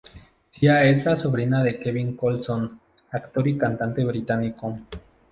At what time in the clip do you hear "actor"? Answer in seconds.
3.11-3.47